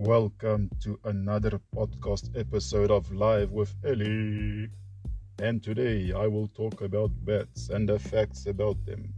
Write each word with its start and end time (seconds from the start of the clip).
Welcome 0.00 0.70
to 0.80 0.98
another 1.04 1.60
podcast 1.76 2.34
episode 2.34 2.90
of 2.90 3.12
Live 3.12 3.50
with 3.50 3.74
Ellie. 3.84 4.70
And 5.38 5.62
today 5.62 6.10
I 6.16 6.26
will 6.26 6.48
talk 6.48 6.80
about 6.80 7.10
bats 7.26 7.68
and 7.68 7.86
the 7.86 7.98
facts 7.98 8.46
about 8.46 8.82
them. 8.86 9.12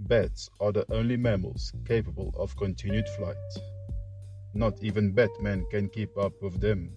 Bats 0.00 0.50
are 0.60 0.70
the 0.70 0.84
only 0.92 1.16
mammals 1.16 1.72
capable 1.88 2.34
of 2.36 2.54
continued 2.58 3.08
flight. 3.16 3.36
Not 4.52 4.74
even 4.82 5.12
Batman 5.12 5.64
can 5.70 5.88
keep 5.88 6.18
up 6.18 6.34
with 6.42 6.60
them. 6.60 6.92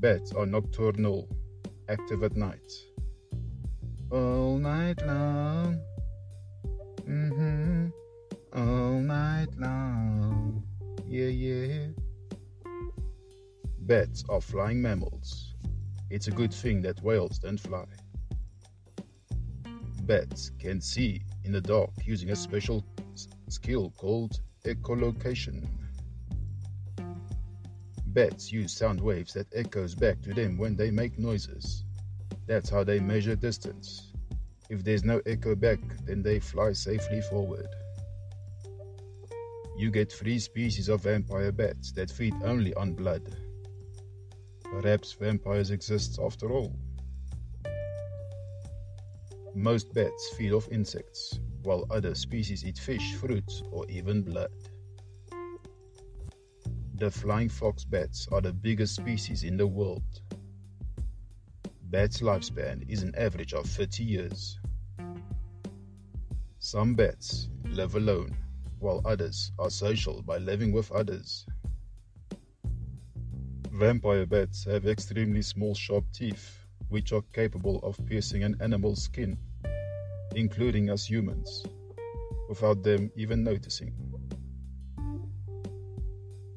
Bats 0.00 0.32
are 0.32 0.44
nocturnal, 0.44 1.28
active 1.88 2.24
at 2.24 2.34
night. 2.34 2.72
All 4.10 4.58
night 4.58 5.06
long. 5.06 5.80
Yeah. 11.30 11.88
Bats 13.80 14.24
are 14.28 14.40
flying 14.40 14.80
mammals. 14.82 15.54
It's 16.10 16.28
a 16.28 16.30
good 16.30 16.52
thing 16.52 16.82
that 16.82 17.02
whales 17.02 17.38
don't 17.38 17.58
fly. 17.58 17.86
Bats 20.02 20.50
can 20.58 20.80
see 20.80 21.22
in 21.44 21.52
the 21.52 21.60
dark 21.60 21.90
using 22.04 22.30
a 22.30 22.36
special 22.36 22.84
skill 23.48 23.92
called 23.96 24.40
echolocation. 24.64 25.66
Bats 28.06 28.50
use 28.52 28.72
sound 28.72 29.00
waves 29.00 29.34
that 29.34 29.46
echoes 29.54 29.94
back 29.94 30.22
to 30.22 30.32
them 30.32 30.56
when 30.58 30.76
they 30.76 30.90
make 30.90 31.18
noises. 31.18 31.84
That's 32.46 32.70
how 32.70 32.84
they 32.84 33.00
measure 33.00 33.36
distance. 33.36 34.12
If 34.70 34.82
there's 34.84 35.04
no 35.04 35.20
echo 35.26 35.54
back, 35.54 35.80
then 36.04 36.22
they 36.22 36.40
fly 36.40 36.72
safely 36.72 37.20
forward. 37.20 37.68
You 39.76 39.90
get 39.90 40.10
three 40.10 40.38
species 40.38 40.88
of 40.88 41.02
vampire 41.02 41.52
bats 41.52 41.92
that 41.92 42.10
feed 42.10 42.34
only 42.42 42.72
on 42.74 42.94
blood. 42.94 43.36
Perhaps 44.64 45.12
vampires 45.12 45.70
exist 45.70 46.18
after 46.18 46.50
all. 46.50 46.74
Most 49.54 49.92
bats 49.92 50.30
feed 50.36 50.52
off 50.52 50.66
insects, 50.72 51.40
while 51.62 51.84
other 51.90 52.14
species 52.14 52.64
eat 52.64 52.78
fish, 52.78 53.14
fruit, 53.16 53.62
or 53.70 53.84
even 53.90 54.22
blood. 54.22 54.50
The 56.94 57.10
flying 57.10 57.50
fox 57.50 57.84
bats 57.84 58.26
are 58.32 58.40
the 58.40 58.54
biggest 58.54 58.96
species 58.96 59.44
in 59.44 59.58
the 59.58 59.66
world. 59.66 60.22
Bats' 61.90 62.22
lifespan 62.22 62.88
is 62.88 63.02
an 63.02 63.14
average 63.14 63.52
of 63.52 63.66
30 63.66 64.04
years. 64.04 64.58
Some 66.58 66.94
bats 66.94 67.50
live 67.64 67.94
alone, 67.94 68.34
while 68.78 69.00
others 69.04 69.52
are 69.58 69.70
social 69.70 70.22
by 70.22 70.38
living 70.38 70.72
with 70.72 70.90
others. 70.92 71.46
Vampire 73.70 74.26
bats 74.26 74.64
have 74.64 74.86
extremely 74.86 75.42
small 75.42 75.74
sharp 75.74 76.04
teeth, 76.12 76.66
which 76.88 77.12
are 77.12 77.22
capable 77.32 77.78
of 77.82 77.98
piercing 78.06 78.42
an 78.42 78.56
animal's 78.60 79.02
skin, 79.02 79.38
including 80.34 80.88
us 80.88 81.04
humans, 81.04 81.64
without 82.48 82.82
them 82.82 83.10
even 83.16 83.42
noticing. 83.44 83.92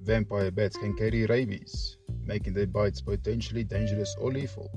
Vampire 0.01 0.51
bats 0.51 0.77
can 0.77 0.95
carry 0.95 1.25
rabies, 1.25 1.97
making 2.23 2.53
their 2.53 2.67
bites 2.67 3.01
potentially 3.01 3.63
dangerous 3.63 4.15
or 4.19 4.31
lethal. 4.31 4.71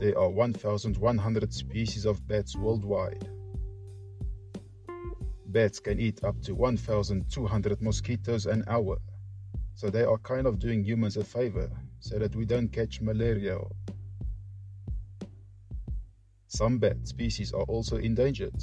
There 0.00 0.18
are 0.18 0.28
1,100 0.28 1.54
species 1.54 2.04
of 2.04 2.26
bats 2.26 2.56
worldwide. 2.56 3.35
Bats 5.56 5.80
can 5.80 5.98
eat 5.98 6.22
up 6.22 6.38
to 6.42 6.54
1,200 6.54 7.80
mosquitoes 7.80 8.44
an 8.44 8.62
hour, 8.68 8.98
so 9.72 9.88
they 9.88 10.02
are 10.02 10.18
kind 10.18 10.46
of 10.46 10.58
doing 10.58 10.84
humans 10.84 11.16
a 11.16 11.24
favor 11.24 11.70
so 11.98 12.18
that 12.18 12.36
we 12.36 12.44
don't 12.44 12.68
catch 12.68 13.00
malaria. 13.00 13.58
Some 16.46 16.76
bat 16.76 17.08
species 17.08 17.54
are 17.54 17.62
also 17.62 17.96
endangered. 17.96 18.62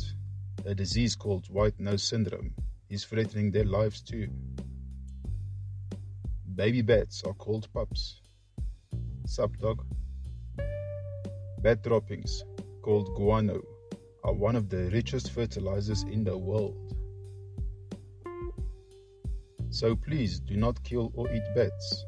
A 0.68 0.76
disease 0.76 1.16
called 1.16 1.48
white 1.50 1.80
nose 1.80 2.04
syndrome 2.04 2.54
is 2.92 3.06
threatening 3.06 3.50
their 3.50 3.66
lives 3.66 4.04
too. 4.04 4.30
Baby 6.54 6.84
bats 6.84 7.24
are 7.24 7.34
called 7.34 7.74
pups. 7.74 8.22
Sup, 9.26 9.58
dog? 9.58 9.84
Bat 11.58 11.82
droppings, 11.82 12.44
called 12.84 13.16
guano, 13.16 13.64
are 14.24 14.34
one 14.34 14.56
of 14.56 14.70
the 14.70 14.90
richest 14.92 15.32
fertilizers 15.32 16.04
in 16.04 16.24
the 16.24 16.38
world. 16.38 16.96
So 19.70 19.96
please 19.96 20.40
do 20.40 20.56
not 20.56 20.84
kill 20.84 21.12
or 21.16 21.32
eat 21.34 21.44
bats. 21.56 22.06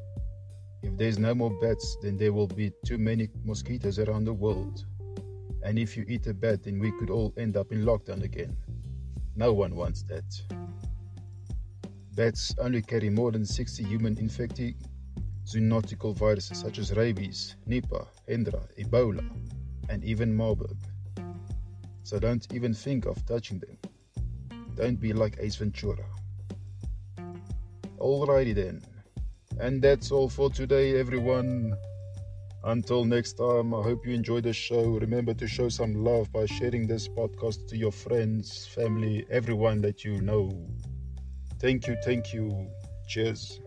If 0.83 0.95
there's 0.97 1.17
no 1.17 1.33
more 1.33 1.51
bats, 1.61 1.97
then 2.01 2.17
there 2.17 2.31
will 2.31 2.47
be 2.47 2.71
too 2.85 2.97
many 2.97 3.29
mosquitoes 3.43 3.97
around 3.99 4.25
the 4.25 4.33
world. 4.33 4.85
And 5.63 5.79
if 5.79 5.97
you 5.97 6.05
eat 6.07 6.27
a 6.27 6.33
bat, 6.33 6.63
then 6.63 6.79
we 6.79 6.91
could 6.99 7.09
all 7.09 7.33
end 7.37 7.57
up 7.57 7.71
in 7.71 7.83
lockdown 7.83 8.23
again. 8.23 8.55
No 9.35 9.51
one 9.51 9.75
wants 9.75 10.03
that. 10.03 10.25
Bats 12.13 12.55
only 12.59 12.81
carry 12.81 13.09
more 13.09 13.31
than 13.31 13.45
60 13.45 13.83
human 13.83 14.17
infecting 14.17 14.75
zoonotical 15.45 16.15
viruses 16.15 16.59
such 16.59 16.79
as 16.79 16.95
rabies, 16.95 17.55
Nipah, 17.67 18.07
Hendra, 18.27 18.67
Ebola, 18.77 19.27
and 19.89 20.03
even 20.03 20.35
Marburg. 20.35 20.77
So 22.05 22.19
don't 22.19 22.45
even 22.53 22.71
think 22.71 23.07
of 23.07 23.25
touching 23.25 23.57
them. 23.57 23.79
Don't 24.75 24.99
be 24.99 25.11
like 25.11 25.37
Ace 25.39 25.55
Ventura. 25.55 26.05
Alrighty 27.97 28.53
then. 28.53 28.83
And 29.59 29.81
that's 29.81 30.11
all 30.11 30.29
for 30.29 30.51
today, 30.51 30.99
everyone. 30.99 31.75
Until 32.63 33.05
next 33.05 33.33
time, 33.33 33.73
I 33.73 33.81
hope 33.81 34.05
you 34.05 34.13
enjoyed 34.13 34.43
the 34.43 34.53
show. 34.53 34.83
Remember 34.83 35.33
to 35.33 35.47
show 35.47 35.67
some 35.67 35.95
love 35.95 36.31
by 36.31 36.45
sharing 36.45 36.85
this 36.85 37.07
podcast 37.07 37.67
to 37.69 37.75
your 37.75 37.91
friends, 37.91 38.67
family, 38.67 39.25
everyone 39.31 39.81
that 39.81 40.05
you 40.05 40.21
know. 40.21 40.51
Thank 41.57 41.87
you, 41.87 41.97
thank 42.05 42.35
you. 42.35 42.69
Cheers. 43.07 43.61